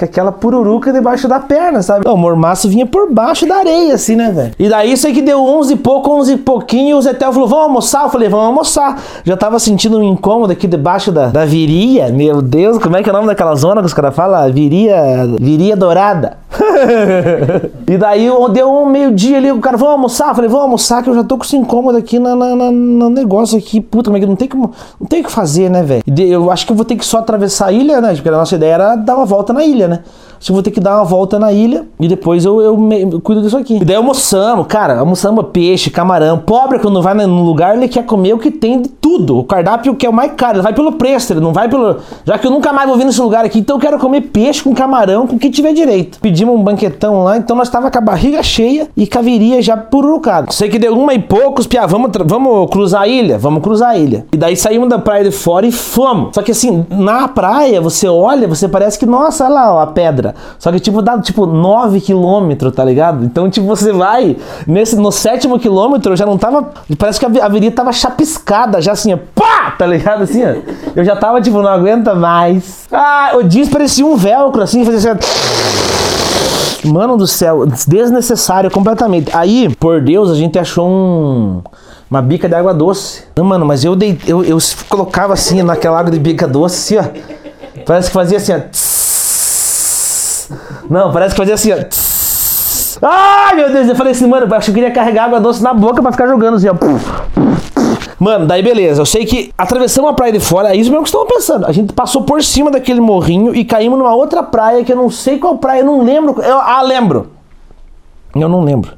com 0.00 0.04
aquela 0.06 0.32
pururuca 0.32 0.92
debaixo 0.92 1.28
da 1.28 1.38
perna, 1.38 1.82
sabe? 1.82 2.08
O 2.08 2.16
mormaço 2.16 2.68
vinha 2.68 2.86
por 2.86 3.12
baixo 3.12 3.46
da 3.46 3.56
areia, 3.56 3.94
assim, 3.94 4.16
né, 4.16 4.30
velho? 4.30 4.52
E 4.58 4.68
daí 4.68 4.92
isso 4.92 5.06
aí 5.06 5.12
que 5.12 5.20
deu 5.20 5.44
11 5.44 5.74
e 5.74 5.76
pouco, 5.76 6.10
11 6.10 6.32
e 6.32 6.36
pouquinho, 6.38 6.96
o 6.96 7.02
Zetel 7.02 7.32
falou, 7.32 7.46
vamos 7.46 7.64
almoçar? 7.64 8.04
Eu 8.04 8.08
falei, 8.08 8.28
vamos 8.28 8.46
almoçar. 8.46 8.98
Já 9.24 9.36
tava 9.36 9.58
sentindo 9.58 9.98
um 9.98 10.02
incômodo 10.02 10.52
aqui 10.52 10.66
debaixo 10.66 11.12
da, 11.12 11.26
da 11.26 11.44
viria, 11.44 12.08
meu 12.08 12.40
Deus, 12.40 12.78
como 12.78 12.96
é 12.96 13.02
que 13.02 13.10
é 13.10 13.12
o 13.12 13.14
nome 13.16 13.28
daquela 13.28 13.54
zona 13.54 13.82
que 13.82 13.86
os 13.86 13.94
caras 13.94 14.14
falam? 14.14 14.50
Viria, 14.50 14.96
viria 15.38 15.76
dourada. 15.76 16.38
e 17.88 17.96
daí 17.98 18.28
deu 18.52 18.70
um 18.72 18.86
meio-dia 18.86 19.36
ali, 19.38 19.50
o 19.52 19.58
cara, 19.60 19.76
vamos 19.76 19.92
almoçar? 19.94 20.28
Eu 20.30 20.34
falei, 20.34 20.48
vamos 20.50 20.64
almoçar, 20.64 21.02
que 21.02 21.10
eu 21.10 21.14
já 21.14 21.24
tô 21.24 21.36
com 21.36 21.44
esse 21.44 21.56
incômodo 21.56 21.98
aqui 21.98 22.18
na, 22.18 22.34
na- 22.34 22.56
na- 22.56 22.70
no 22.70 23.10
negócio 23.10 23.56
aqui. 23.58 23.80
Puta, 23.80 24.04
como 24.10 24.16
é 24.16 24.20
que 24.20 24.26
não 24.26 24.36
tem 24.36 24.48
como, 24.48 24.70
não 25.00 25.06
tem 25.06 25.20
o 25.20 25.24
que 25.24 25.32
fazer, 25.32 25.68
né, 25.70 25.82
velho? 25.82 26.02
Eu 26.18 26.50
acho 26.50 26.66
que 26.66 26.72
eu 26.72 26.76
vou 26.76 26.84
ter 26.84 26.96
que 26.96 27.04
só 27.04 27.18
atravessar 27.18 27.66
a 27.66 27.72
ilha, 27.72 28.00
né? 28.00 28.14
Porque 28.14 28.28
a 28.28 28.32
nossa 28.32 28.54
ideia 28.54 28.74
era 28.74 28.96
dar 28.96 29.16
uma 29.16 29.26
volta 29.26 29.52
na 29.52 29.64
ilha, 29.64 29.88
né? 29.88 30.00
Acho 30.38 30.46
que 30.46 30.52
eu 30.52 30.54
vou 30.54 30.62
ter 30.62 30.70
que 30.70 30.80
dar 30.80 30.96
uma 30.96 31.04
volta 31.04 31.38
na 31.38 31.52
ilha 31.52 31.84
e 32.00 32.08
depois 32.08 32.46
eu, 32.46 32.62
eu, 32.62 32.74
me- 32.74 33.02
eu 33.02 33.20
cuido 33.20 33.42
disso 33.42 33.58
aqui. 33.58 33.76
E 33.76 33.84
daí 33.84 33.96
almoçamos, 33.96 34.66
cara, 34.66 34.98
almoçamos 34.98 35.44
peixe, 35.52 35.90
camarão. 35.90 36.38
Pobre, 36.38 36.78
quando 36.78 37.02
vai 37.02 37.12
no 37.12 37.44
lugar, 37.44 37.76
ele 37.76 37.86
quer 37.88 38.06
comer 38.06 38.32
o 38.32 38.38
que 38.38 38.50
tem 38.50 38.80
de 38.80 38.88
tudo. 38.88 39.38
O 39.38 39.44
cardápio 39.44 39.94
que 39.94 40.06
é 40.06 40.08
o 40.08 40.12
mais 40.12 40.32
caro, 40.38 40.56
ele 40.56 40.62
vai 40.62 40.72
pelo 40.72 40.92
preço, 40.92 41.30
ele 41.34 41.40
não 41.40 41.52
vai 41.52 41.68
pelo. 41.68 41.96
Já 42.24 42.38
que 42.38 42.46
eu 42.46 42.50
nunca 42.50 42.72
mais 42.72 42.88
vou 42.88 42.96
vir 42.96 43.04
nesse 43.04 43.20
lugar 43.20 43.44
aqui, 43.44 43.58
então 43.58 43.76
eu 43.76 43.80
quero 43.80 43.98
comer 43.98 44.22
peixe 44.22 44.62
com 44.62 44.72
camarão, 44.74 45.26
com 45.26 45.36
o 45.36 45.38
que 45.38 45.50
tiver 45.50 45.74
direito. 45.74 46.18
Pedimos 46.20 46.54
um 46.58 46.64
banquetão 46.70 47.24
lá, 47.24 47.36
então 47.36 47.56
nós 47.56 47.68
tava 47.68 47.90
com 47.90 47.98
a 47.98 48.00
barriga 48.00 48.42
cheia 48.42 48.88
e 48.96 49.06
caviria 49.06 49.60
já 49.60 49.76
pururucado. 49.76 50.52
Sei 50.52 50.68
que 50.68 50.78
deu 50.78 50.96
uma 50.96 51.12
e 51.12 51.18
poucos, 51.18 51.66
piá, 51.66 51.86
vamos, 51.86 52.10
vamos 52.24 52.70
cruzar 52.70 53.02
a 53.02 53.08
ilha? 53.08 53.38
Vamos 53.38 53.62
cruzar 53.62 53.90
a 53.90 53.98
ilha. 53.98 54.26
E 54.32 54.36
daí 54.36 54.56
saímos 54.56 54.88
da 54.88 54.98
praia 54.98 55.24
de 55.24 55.30
fora 55.30 55.66
e 55.66 55.72
fomos. 55.72 56.30
Só 56.34 56.42
que 56.42 56.52
assim, 56.52 56.86
na 56.90 57.28
praia, 57.28 57.80
você 57.80 58.08
olha, 58.08 58.46
você 58.46 58.68
parece 58.68 58.98
que, 58.98 59.06
nossa, 59.06 59.44
olha 59.44 59.54
lá, 59.54 59.74
ó, 59.74 59.80
a 59.80 59.86
pedra. 59.86 60.34
Só 60.58 60.70
que 60.70 60.80
tipo, 60.80 61.02
dá 61.02 61.18
tipo 61.18 61.46
9 61.46 62.00
quilômetros, 62.00 62.72
tá 62.74 62.84
ligado? 62.84 63.24
Então, 63.24 63.50
tipo, 63.50 63.66
você 63.66 63.92
vai, 63.92 64.36
nesse, 64.66 64.96
no 64.96 65.10
sétimo 65.10 65.58
quilômetro, 65.58 66.12
eu 66.12 66.16
já 66.16 66.26
não 66.26 66.38
tava. 66.38 66.70
Parece 66.98 67.18
que 67.18 67.26
a 67.26 67.44
avenida 67.44 67.74
tava 67.74 67.92
chapiscada, 67.92 68.80
já 68.80 68.92
assim, 68.92 69.12
ó, 69.12 69.18
pá! 69.34 69.72
Tá 69.76 69.86
ligado? 69.86 70.22
Assim, 70.22 70.42
ó. 70.44 70.54
Eu 70.94 71.04
já 71.04 71.16
tava, 71.16 71.40
tipo, 71.40 71.60
não 71.62 71.70
aguenta 71.70 72.14
mais. 72.14 72.86
Ah, 72.92 73.32
o 73.34 73.42
jeans 73.42 73.68
parecia 73.68 74.04
um 74.04 74.16
velcro, 74.16 74.62
assim, 74.62 74.84
fazia 74.84 75.12
assim. 75.12 75.20
ó. 75.86 75.89
Mano 76.84 77.16
do 77.16 77.26
céu, 77.26 77.66
desnecessário 77.86 78.70
completamente. 78.70 79.30
Aí, 79.34 79.68
por 79.76 80.00
Deus, 80.00 80.30
a 80.30 80.34
gente 80.34 80.58
achou 80.58 80.88
um. 80.88 81.62
Uma 82.10 82.20
bica 82.20 82.48
de 82.48 82.54
água 82.54 82.74
doce. 82.74 83.24
Não, 83.36 83.44
mano, 83.44 83.64
mas 83.64 83.84
eu, 83.84 83.94
dei, 83.94 84.18
eu, 84.26 84.42
eu 84.44 84.58
colocava 84.88 85.32
assim 85.32 85.62
naquela 85.62 85.98
água 85.98 86.10
de 86.10 86.18
bica 86.18 86.48
doce, 86.48 86.96
assim, 86.96 87.08
ó. 87.08 87.82
Parece 87.86 88.08
que 88.08 88.14
fazia 88.14 88.38
assim, 88.38 88.52
ó. 88.52 88.60
Não, 90.88 91.12
parece 91.12 91.34
que 91.34 91.40
fazia 91.40 91.54
assim, 91.54 91.72
ó. 91.72 91.76
Ai, 93.02 93.54
meu 93.54 93.72
Deus, 93.72 93.88
eu 93.88 93.94
falei 93.94 94.12
assim, 94.12 94.26
mano, 94.26 94.46
eu 94.46 94.54
acho 94.54 94.66
que 94.66 94.70
eu 94.70 94.74
queria 94.74 94.90
carregar 94.90 95.24
água 95.24 95.40
doce 95.40 95.62
na 95.62 95.72
boca 95.72 96.02
pra 96.02 96.10
ficar 96.10 96.26
jogando 96.26 96.56
assim, 96.56 96.68
ó. 96.68 96.74
Mano, 98.20 98.46
daí 98.46 98.62
beleza. 98.62 99.00
Eu 99.00 99.06
sei 99.06 99.24
que 99.24 99.50
atravessamos 99.56 100.10
a 100.10 100.12
praia 100.12 100.30
de 100.30 100.40
fora, 100.40 100.74
é 100.74 100.76
isso 100.76 100.90
mesmo 100.90 101.04
que 101.04 101.08
estão 101.08 101.26
pensando. 101.26 101.66
A 101.66 101.72
gente 101.72 101.94
passou 101.94 102.22
por 102.22 102.42
cima 102.42 102.70
daquele 102.70 103.00
morrinho 103.00 103.54
e 103.56 103.64
caímos 103.64 103.98
numa 103.98 104.14
outra 104.14 104.42
praia 104.42 104.84
que 104.84 104.92
eu 104.92 104.96
não 104.96 105.08
sei 105.08 105.38
qual 105.38 105.56
praia, 105.56 105.80
eu 105.80 105.86
não 105.86 106.04
lembro. 106.04 106.38
Eu, 106.42 106.58
ah, 106.58 106.82
lembro. 106.82 107.30
Eu 108.36 108.48
não 108.48 108.62
lembro. 108.62 108.92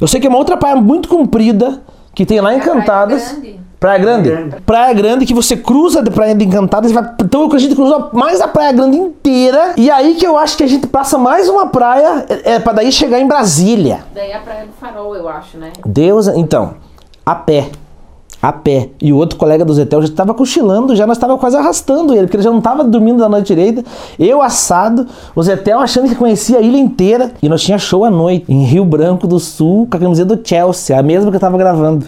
Eu 0.00 0.08
sei 0.08 0.18
que 0.18 0.26
é 0.26 0.30
uma 0.30 0.38
outra 0.38 0.56
praia 0.56 0.74
muito 0.74 1.06
comprida 1.06 1.82
que 2.14 2.24
tem 2.24 2.40
lá 2.40 2.48
Praia 2.48 2.58
Encantadas. 2.58 3.32
Grande. 3.32 3.60
Praia 3.78 3.98
Grande. 3.98 4.28
Praia 4.30 4.40
Grande. 4.46 4.62
Praia 4.64 4.94
Grande 4.94 5.26
que 5.26 5.34
você 5.34 5.54
cruza 5.54 6.02
de 6.02 6.10
Praia 6.10 6.34
de 6.34 6.42
Encantadas 6.42 6.90
e 6.90 6.94
vai. 6.94 7.14
Então 7.22 7.52
a 7.52 7.58
gente 7.58 7.74
cruzou 7.74 8.08
mais 8.14 8.40
a 8.40 8.48
Praia 8.48 8.72
Grande 8.72 8.96
inteira. 8.96 9.74
E 9.76 9.90
aí 9.90 10.14
que 10.14 10.26
eu 10.26 10.38
acho 10.38 10.56
que 10.56 10.64
a 10.64 10.66
gente 10.66 10.86
passa 10.86 11.18
mais 11.18 11.46
uma 11.46 11.66
praia 11.66 12.24
é, 12.26 12.52
é 12.54 12.58
para 12.58 12.72
daí 12.72 12.90
chegar 12.90 13.20
em 13.20 13.28
Brasília. 13.28 14.00
Daí 14.14 14.30
é 14.30 14.36
a 14.36 14.40
Praia 14.40 14.64
do 14.64 14.72
Farol, 14.72 15.14
eu 15.14 15.28
acho, 15.28 15.58
né? 15.58 15.72
Deus, 15.84 16.26
então, 16.28 16.74
a 17.26 17.34
pé. 17.34 17.70
A 18.42 18.52
pé. 18.52 18.90
E 19.00 19.12
o 19.12 19.16
outro 19.16 19.38
colega 19.38 19.64
do 19.64 19.72
Zetel 19.72 20.02
já 20.02 20.08
estava 20.08 20.34
cochilando, 20.34 20.96
já 20.96 21.06
nós 21.06 21.16
estava 21.16 21.38
quase 21.38 21.56
arrastando 21.56 22.12
ele, 22.12 22.22
porque 22.22 22.36
ele 22.36 22.42
já 22.42 22.50
não 22.50 22.58
estava 22.58 22.82
dormindo 22.82 23.20
da 23.20 23.28
noite 23.28 23.46
direita. 23.46 23.84
Eu 24.18 24.42
assado, 24.42 25.06
o 25.34 25.42
Zetel 25.44 25.78
achando 25.78 26.08
que 26.08 26.16
conhecia 26.16 26.58
a 26.58 26.60
ilha 26.60 26.76
inteira. 26.76 27.30
E 27.40 27.48
nós 27.48 27.62
tinha 27.62 27.78
show 27.78 28.04
à 28.04 28.10
noite, 28.10 28.44
em 28.48 28.64
Rio 28.64 28.84
Branco 28.84 29.28
do 29.28 29.38
Sul, 29.38 29.86
com 29.88 29.96
a 29.96 30.00
camiseta 30.00 30.34
do 30.34 30.48
Chelsea, 30.48 30.98
a 30.98 31.02
mesma 31.04 31.30
que 31.30 31.36
eu 31.36 31.38
estava 31.38 31.56
gravando. 31.56 32.04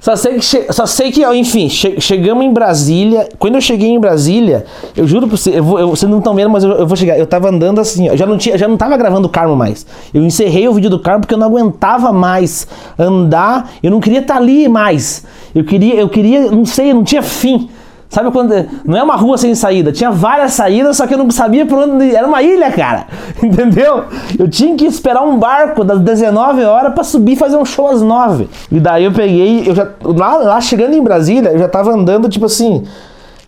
Só 0.00 0.14
sei 0.14 0.34
que, 0.34 0.40
che- 0.42 0.72
só 0.72 0.86
sei 0.86 1.10
que 1.10 1.24
enfim, 1.34 1.68
che- 1.68 2.00
chegamos 2.00 2.44
em 2.44 2.52
Brasília. 2.52 3.28
Quando 3.38 3.56
eu 3.56 3.60
cheguei 3.60 3.88
em 3.88 3.98
Brasília, 3.98 4.64
eu 4.96 5.06
juro 5.06 5.26
pra 5.26 5.36
você, 5.36 5.58
eu 5.58 5.64
vou, 5.64 5.78
eu, 5.78 5.90
vocês 5.90 6.08
não 6.10 6.18
estão 6.18 6.34
vendo, 6.34 6.50
mas 6.50 6.62
eu, 6.64 6.70
eu 6.70 6.86
vou 6.86 6.96
chegar. 6.96 7.18
Eu 7.18 7.26
tava 7.26 7.48
andando 7.48 7.80
assim, 7.80 8.08
ó, 8.08 8.14
já 8.16 8.24
não 8.24 8.38
tinha, 8.38 8.56
já 8.56 8.68
não 8.68 8.76
tava 8.76 8.96
gravando 8.96 9.26
o 9.26 9.30
Carmo 9.30 9.56
mais. 9.56 9.84
Eu 10.14 10.22
encerrei 10.24 10.68
o 10.68 10.72
vídeo 10.74 10.88
do 10.90 11.00
Carmo 11.00 11.20
porque 11.22 11.34
eu 11.34 11.38
não 11.38 11.46
aguentava 11.48 12.12
mais 12.12 12.66
andar. 12.98 13.70
Eu 13.82 13.90
não 13.90 14.00
queria 14.00 14.20
estar 14.20 14.36
ali 14.36 14.68
mais. 14.68 15.24
Eu 15.54 15.64
queria, 15.64 15.94
eu 15.94 16.08
queria, 16.08 16.50
não 16.50 16.64
sei, 16.64 16.92
não 16.94 17.02
tinha 17.02 17.22
fim. 17.22 17.68
Sabe 18.08 18.30
quando. 18.30 18.54
Não 18.86 18.96
é 18.96 19.02
uma 19.02 19.16
rua 19.16 19.36
sem 19.36 19.54
saída, 19.54 19.92
tinha 19.92 20.10
várias 20.10 20.52
saídas, 20.54 20.96
só 20.96 21.06
que 21.06 21.12
eu 21.12 21.18
não 21.18 21.30
sabia 21.30 21.66
por 21.66 21.78
onde. 21.78 22.14
Era 22.14 22.26
uma 22.26 22.42
ilha, 22.42 22.70
cara. 22.72 23.06
Entendeu? 23.42 24.04
Eu 24.38 24.48
tinha 24.48 24.74
que 24.74 24.86
esperar 24.86 25.22
um 25.22 25.38
barco 25.38 25.84
das 25.84 26.00
19 26.00 26.64
horas 26.64 26.94
pra 26.94 27.04
subir 27.04 27.32
e 27.32 27.36
fazer 27.36 27.58
um 27.58 27.64
show 27.66 27.86
às 27.86 28.00
9. 28.00 28.48
E 28.72 28.80
daí 28.80 29.04
eu 29.04 29.12
peguei, 29.12 29.68
eu 29.68 29.74
já. 29.74 29.88
Lá, 30.02 30.36
lá 30.36 30.60
chegando 30.60 30.94
em 30.94 31.02
Brasília, 31.02 31.50
eu 31.50 31.58
já 31.58 31.68
tava 31.68 31.92
andando, 31.92 32.28
tipo 32.28 32.46
assim. 32.46 32.84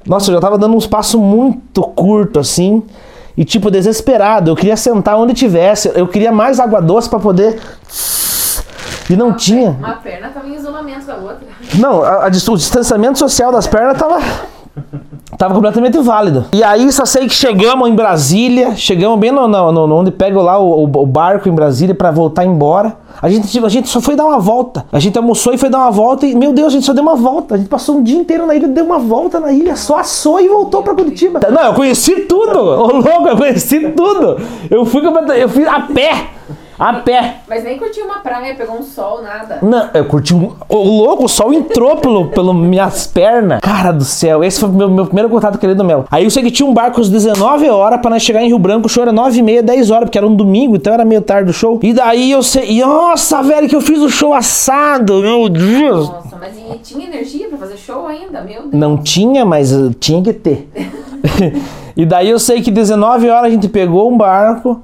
Nossa, 0.07 0.31
eu 0.31 0.35
já 0.35 0.40
tava 0.40 0.59
dando 0.59 0.76
uns 0.76 0.87
passos 0.87 1.19
muito 1.19 1.83
curto 1.83 2.38
assim. 2.38 2.83
E 3.37 3.45
tipo, 3.45 3.71
desesperado. 3.71 4.50
Eu 4.50 4.57
queria 4.57 4.76
sentar 4.76 5.17
onde 5.17 5.33
tivesse. 5.33 5.90
Eu 5.95 6.07
queria 6.07 6.31
mais 6.31 6.61
água 6.61 6.83
doce 6.83 7.09
pra 7.09 7.19
poder. 7.19 7.59
E 9.11 9.17
não 9.17 9.33
tinha. 9.35 9.71
Uma 9.71 9.97
perna 9.97 10.29
tava 10.29 10.47
em 10.49 10.55
isolamento 10.55 11.05
da 11.07 11.17
outra. 11.17 11.38
Não, 11.79 12.02
a- 12.02 12.26
a 12.26 12.29
o 12.29 12.57
distanciamento 12.57 13.19
social 13.19 13.50
das 13.52 13.67
pernas 13.67 13.99
tava. 13.99 14.21
Tava 15.37 15.55
completamente 15.55 15.99
válido. 15.99 16.45
E 16.52 16.62
aí 16.62 16.90
só 16.93 17.05
sei 17.07 17.26
que 17.26 17.35
chegamos 17.35 17.88
em 17.88 17.95
Brasília, 17.95 18.75
chegamos 18.76 19.19
bem 19.19 19.31
no, 19.31 19.49
no- 19.49 19.73
no- 19.87 19.97
onde 19.97 20.11
pega 20.11 20.40
lá 20.40 20.59
o, 20.59 20.85
o- 20.85 21.07
barco 21.07 21.49
em 21.49 21.52
Brasília 21.52 21.95
pra 21.95 22.11
voltar 22.11 22.45
embora. 22.45 22.97
A 23.23 23.29
gente, 23.29 23.49
tipo, 23.49 23.64
a 23.67 23.69
gente 23.69 23.88
só 23.88 24.00
foi 24.00 24.14
dar 24.17 24.26
uma 24.26 24.38
volta. 24.38 24.85
A 24.93 24.99
gente 24.99 25.17
almoçou 25.17 25.52
e 25.55 25.59
foi 25.59 25.69
dar 25.69 25.79
uma 25.79 25.90
volta 25.90 26.26
e, 26.26 26.35
meu 26.35 26.52
Deus, 26.52 26.69
a 26.69 26.71
gente 26.71 26.85
só 26.87 26.93
deu 26.93 27.02
uma 27.02 27.17
volta. 27.17 27.55
A 27.55 27.59
gente 27.59 27.69
passou 27.69 27.97
um 27.97 28.02
dia 28.02 28.19
inteiro 28.19 28.47
na 28.47 28.55
ilha, 28.55 28.69
deu 28.69 28.85
uma 28.85 28.99
volta 28.99 29.40
na 29.40 29.50
ilha, 29.52 29.76
só 29.76 29.99
assou 29.99 30.40
e 30.40 30.49
voltou 30.49 30.83
pra 30.83 30.95
Curitiba. 30.95 31.40
Não, 31.50 31.62
eu 31.67 31.75
conheci 31.75 32.21
tudo. 32.23 32.59
Ô 32.59 32.87
louco, 32.99 33.29
eu 33.29 33.37
conheci 33.37 33.88
tudo. 33.90 34.37
Eu 34.71 34.85
fui 34.85 35.02
eu 35.37 35.49
fui 35.49 35.67
a 35.67 35.81
pé. 35.81 36.26
A 36.81 36.95
pé. 36.95 37.43
Mas 37.47 37.63
nem 37.63 37.77
curtiu 37.77 38.07
uma 38.07 38.21
praia, 38.21 38.55
pegou 38.55 38.79
um 38.79 38.83
sol, 38.83 39.21
nada. 39.23 39.59
Não, 39.61 39.91
eu 39.93 40.07
curti 40.07 40.35
um. 40.35 40.53
O 40.67 40.77
louco, 40.77 41.27
o 41.27 41.29
sol 41.29 41.53
entrou 41.53 41.99
pelo, 41.99 42.29
pelo 42.29 42.55
minhas 42.55 43.07
pernas. 43.07 43.61
Cara 43.61 43.93
do 43.93 44.03
céu, 44.03 44.43
esse 44.43 44.59
foi 44.59 44.71
o 44.71 44.73
meu, 44.73 44.89
meu 44.89 45.05
primeiro 45.05 45.29
contato 45.29 45.59
com 45.59 45.67
a 45.67 45.69
Ilha 45.69 45.77
do 45.77 45.85
Mel. 45.85 46.07
Aí 46.11 46.25
eu 46.25 46.31
sei 46.31 46.43
que 46.43 46.51
tinha 46.51 46.67
um 46.67 46.73
barco 46.73 46.99
às 46.99 47.11
19 47.11 47.69
horas 47.69 48.01
pra 48.01 48.09
nós 48.09 48.23
chegar 48.23 48.43
em 48.43 48.49
Rio 48.49 48.59
Branco. 48.59 48.87
O 48.87 48.89
show 48.89 49.03
era 49.03 49.13
9 49.13 49.39
e 49.39 49.43
meia, 49.43 49.63
10 49.63 49.91
horas, 49.91 50.05
porque 50.05 50.17
era 50.17 50.27
um 50.27 50.35
domingo, 50.35 50.75
então 50.75 50.95
era 50.95 51.05
meio 51.05 51.21
tarde 51.21 51.51
o 51.51 51.53
show. 51.53 51.79
E 51.83 51.93
daí 51.93 52.31
eu 52.31 52.43
sei. 52.43 52.71
e, 52.71 52.81
Nossa, 52.81 53.43
velho, 53.43 53.69
que 53.69 53.77
eu 53.77 53.83
fiz 53.83 53.99
o 53.99 54.09
show 54.09 54.33
assado, 54.33 55.21
meu 55.21 55.51
Deus. 55.51 56.09
Nossa, 56.09 56.39
mas 56.41 56.57
e 56.57 56.79
tinha 56.79 57.07
energia 57.07 57.47
pra 57.49 57.59
fazer 57.59 57.77
show 57.77 58.07
ainda? 58.07 58.41
Meu 58.41 58.63
Deus. 58.63 58.73
Não 58.73 58.97
tinha, 58.97 59.45
mas 59.45 59.71
uh, 59.71 59.93
tinha 59.93 60.23
que 60.23 60.33
ter. 60.33 60.67
e 61.97 62.07
daí 62.07 62.31
eu 62.31 62.39
sei 62.39 62.63
que 62.63 62.71
19 62.71 63.29
horas 63.29 63.45
a 63.47 63.51
gente 63.51 63.69
pegou 63.69 64.11
um 64.11 64.17
barco. 64.17 64.83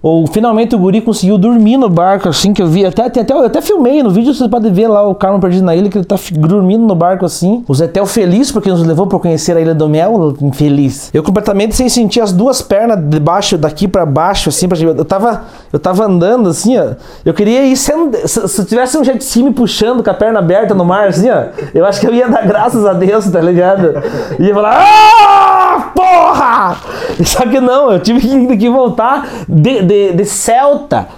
Ou 0.00 0.28
finalmente 0.28 0.76
o 0.76 0.78
guri 0.78 1.00
conseguiu 1.00 1.36
dormir 1.36 1.76
no 1.76 1.88
barco, 1.88 2.28
assim 2.28 2.52
que 2.52 2.62
eu 2.62 2.68
vi. 2.68 2.86
Até, 2.86 3.06
até, 3.06 3.26
eu 3.32 3.44
até 3.44 3.60
filmei 3.60 4.00
no 4.00 4.10
vídeo, 4.10 4.32
vocês 4.32 4.48
podem 4.48 4.72
ver 4.72 4.86
lá 4.86 5.06
o 5.06 5.12
Carmo 5.12 5.40
Perdido 5.40 5.64
na 5.64 5.74
Ilha, 5.74 5.90
que 5.90 5.98
ele 5.98 6.04
tá 6.04 6.14
dormindo 6.32 6.86
no 6.86 6.94
barco 6.94 7.24
assim. 7.24 7.64
O 7.66 7.74
Zetel 7.74 8.06
feliz 8.06 8.52
porque 8.52 8.70
nos 8.70 8.86
levou 8.86 9.08
pra 9.08 9.18
conhecer 9.18 9.56
a 9.56 9.60
Ilha 9.60 9.74
do 9.74 9.88
Mel, 9.88 10.36
infeliz. 10.40 11.10
Eu 11.12 11.22
completamente 11.24 11.74
sem 11.74 11.88
sentir 11.88 12.20
as 12.20 12.32
duas 12.32 12.62
pernas 12.62 12.96
de 12.96 13.18
baixo, 13.18 13.58
daqui 13.58 13.88
pra 13.88 14.06
baixo, 14.06 14.50
assim. 14.50 14.68
Pra, 14.68 14.78
eu, 14.78 15.04
tava, 15.04 15.42
eu 15.72 15.80
tava 15.80 16.04
andando 16.04 16.48
assim, 16.48 16.78
ó. 16.78 16.90
Eu 17.24 17.34
queria 17.34 17.64
ir 17.64 17.76
sendo. 17.76 18.16
Se, 18.24 18.46
se 18.46 18.64
tivesse 18.66 18.96
um 18.96 19.02
jet 19.02 19.20
ski 19.20 19.42
me 19.42 19.52
puxando 19.52 20.04
com 20.04 20.10
a 20.10 20.14
perna 20.14 20.38
aberta 20.38 20.74
no 20.74 20.84
mar, 20.84 21.08
assim, 21.08 21.28
ó. 21.28 21.46
Eu 21.74 21.84
acho 21.84 22.00
que 22.00 22.06
eu 22.06 22.14
ia 22.14 22.28
dar 22.28 22.46
graças 22.46 22.86
a 22.86 22.92
Deus, 22.92 23.28
tá 23.28 23.40
ligado? 23.40 24.00
Ia 24.38 24.54
falar. 24.54 24.80
Ah, 24.80 25.92
porra! 25.92 26.76
Só 27.24 27.42
que 27.42 27.60
não, 27.60 27.90
eu 27.90 27.98
tive 27.98 28.20
que, 28.20 28.56
que 28.56 28.70
voltar 28.70 29.28
de, 29.48 29.82
de, 29.88 30.12
de 30.12 30.24
Celta. 30.24 31.08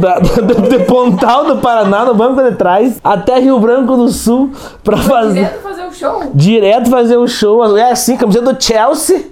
Da, 0.00 0.18
de, 0.40 0.54
de 0.68 0.84
Pontal 0.84 1.44
do 1.46 1.56
Paraná, 1.58 2.04
no 2.04 2.14
banco 2.14 2.42
de 2.42 2.52
trás, 2.52 2.98
até 3.04 3.38
Rio 3.38 3.58
Branco 3.58 3.96
do 3.96 4.08
Sul, 4.08 4.50
pra 4.82 4.96
fazer 4.96 5.34
Direto 5.34 5.62
fazer 5.62 5.84
o 5.84 5.92
show. 5.92 6.30
direto 6.32 6.90
fazer 6.90 7.16
o 7.18 7.28
show. 7.28 7.76
É 7.76 7.90
assim, 7.90 8.16
camiseta 8.16 8.52
do 8.52 8.62
Chelsea, 8.62 9.26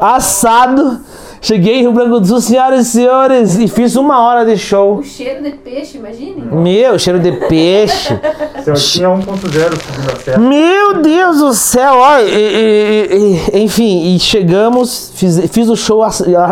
assado. 0.00 1.00
Cheguei 1.44 1.78
em 1.78 1.80
Rio 1.80 1.90
Branco 1.92 2.20
do 2.20 2.26
Sul, 2.26 2.40
senhoras 2.40 2.86
e 2.86 2.90
senhores, 2.90 3.58
e 3.58 3.66
fiz 3.66 3.96
uma 3.96 4.20
hora 4.24 4.44
de 4.44 4.56
show. 4.56 4.98
O 4.98 5.02
cheiro 5.02 5.42
de 5.42 5.50
peixe, 5.50 5.98
imagine. 5.98 6.40
Meu, 6.40 6.96
cheiro 7.00 7.18
de 7.18 7.32
peixe. 7.32 8.16
Seu 8.64 8.74
tinha 8.74 9.08
1.0 9.08 9.18
subindo 9.26 10.12
a 10.12 10.16
serra. 10.22 10.38
Meu 10.38 11.02
Deus 11.02 11.38
do 11.38 11.52
céu, 11.52 11.94
ó, 11.96 12.20
e- 12.20 12.28
e- 12.30 13.40
e- 13.52 13.62
enfim, 13.64 14.14
e 14.14 14.20
chegamos, 14.20 15.10
fiz, 15.16 15.50
fiz 15.50 15.68
o 15.68 15.74
show, 15.74 16.04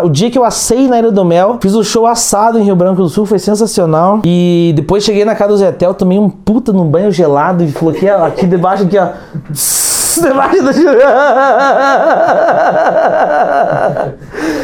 o 0.03 0.09
dia 0.09 0.29
que 0.29 0.37
eu 0.37 0.45
assei 0.45 0.89
na 0.89 0.99
Ilha 0.99 1.13
do 1.13 1.25
Mel, 1.25 1.59
fiz 1.63 1.73
o 1.77 1.85
show 1.85 2.05
assado 2.05 2.59
em 2.59 2.65
Rio 2.65 2.75
Branco 2.75 3.01
do 3.01 3.09
Sul, 3.09 3.25
foi 3.25 3.39
sensacional. 3.39 4.21
E 4.25 4.73
depois 4.75 5.05
cheguei 5.05 5.25
na 5.25 5.37
casa 5.37 5.51
do 5.53 5.57
Zetel, 5.59 5.95
tomei 5.95 6.19
um 6.19 6.29
puta 6.29 6.73
num 6.73 6.85
banho 6.85 7.13
gelado 7.13 7.63
e 7.63 7.71
coloquei 7.71 8.09
aqui 8.11 8.45
debaixo, 8.45 8.83
aqui 8.83 8.99
ó, 8.99 9.07
debaixo 10.21 10.63
do 10.65 10.71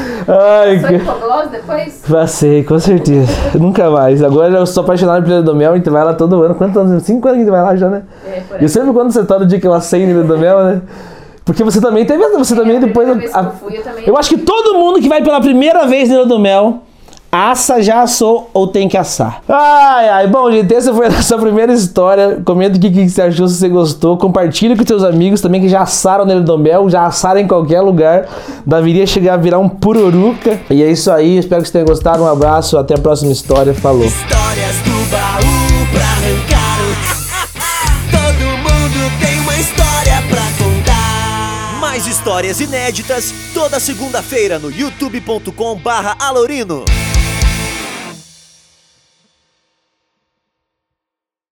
Ai, 0.29 0.79
Foi 0.81 0.99
que... 0.99 1.05
depois? 1.51 2.03
Passei, 2.09 2.65
com 2.65 2.79
certeza. 2.79 3.31
Nunca 3.59 3.91
mais. 3.91 4.23
Agora 4.23 4.53
eu 4.59 4.67
sou 4.67 4.83
apaixonado 4.83 5.25
pela 5.25 5.43
do 5.43 5.55
Mel, 5.55 5.73
a 5.73 5.77
gente 5.77 5.89
vai 5.91 6.05
lá 6.05 6.15
todo 6.15 6.43
ano. 6.43 6.55
Quantos 6.55 6.77
anos? 6.77 7.03
Cinco 7.05 7.29
anos 7.29 7.37
que 7.39 7.43
a 7.43 7.45
gente 7.45 7.51
vai 7.53 7.63
lá 7.63 7.77
já, 7.77 7.89
né? 7.89 8.03
É, 8.27 8.41
por 8.41 8.61
E 8.61 8.65
eu 8.65 8.69
sempre 8.69 8.93
quando 8.93 9.13
você 9.13 9.25
tá 9.25 9.39
no 9.39 9.47
dia 9.47 9.61
que 9.61 9.67
eu 9.67 9.73
na 10.07 10.13
Ilha 10.13 10.23
do 10.25 10.39
Mel, 10.39 10.65
né? 10.65 10.81
Porque 11.45 11.63
você 11.63 11.81
também 11.81 12.05
teve, 12.05 12.25
você 12.31 12.57
também 12.57 12.77
a 12.77 12.81
depois. 12.81 13.09
a- 13.35 13.43
eu 13.43 13.51
fui, 13.53 13.79
eu 13.79 13.83
também- 13.83 14.05
eu 14.07 14.17
acho 14.19 14.29
que 14.31 14.39
todo 14.39 14.75
mundo 14.79 15.01
que 15.01 15.09
vai 15.09 15.23
pela 15.23 15.41
primeira 15.41 15.87
vez 15.87 16.09
na 16.09 16.17
Ilha 16.17 16.27
do 16.27 16.39
Mel, 16.41 16.79
assa, 17.37 17.83
já 17.83 18.03
assou 18.03 18.51
ou 18.55 18.67
tem 18.67 18.89
que 18.89 18.97
assar. 18.97 19.43
Ai, 19.49 20.09
ai. 20.09 20.27
Bom, 20.27 20.51
gente, 20.51 20.75
essa 20.75 20.93
foi 20.95 21.07
a 21.07 21.11
nossa 21.17 21.37
primeira 21.39 21.73
história. 21.73 22.41
Comenta 22.45 22.77
o 22.77 22.81
que, 22.81 22.91
que 22.91 23.09
você 23.09 23.23
achou, 23.23 23.49
se 23.49 23.57
você 23.57 23.69
gostou. 23.69 24.17
Compartilha 24.17 24.77
com 24.77 24.87
seus 24.87 25.03
amigos 25.03 25.41
também 25.41 25.61
que 25.61 25.69
já 25.69 25.83
assaram 25.83 26.25
Ilha 26.27 26.41
do 26.41 26.57
Mel, 26.59 26.89
já 26.89 27.05
assaram 27.07 27.41
em 27.41 27.47
qualquer 27.47 27.81
lugar. 27.81 28.27
Deveria 28.65 29.07
chegar 29.07 29.35
a 29.35 29.37
virar 29.37 29.59
um 29.59 29.69
pururuca. 29.69 30.59
E 30.71 30.83
é 30.83 30.91
isso 30.91 31.11
aí. 31.11 31.37
Espero 31.39 31.63
que 31.63 31.69
vocês 31.69 31.73
tenham 31.73 31.87
gostado. 31.87 32.23
Um 32.23 32.29
abraço. 32.29 32.79
Até 32.79 32.95
a 32.95 32.99
próxima 32.99 33.33
história. 33.33 33.75
Falou. 33.75 34.05
Histórias 34.05 34.77
do 34.85 35.11
baú 35.11 35.87
pra 35.93 36.03
arrancar. 36.03 36.77
Todo 38.11 38.45
mundo 38.59 39.11
tem 39.21 39.39
uma 39.41 39.57
história 39.57 40.23
pra 40.29 40.43
contar. 40.65 41.81
Mais 41.81 42.07
histórias 42.07 42.61
inéditas 42.61 43.33
toda 43.55 43.81
segunda-feira 43.81 44.59
no 44.59 44.71
youtube.com/alorino. 44.71 46.85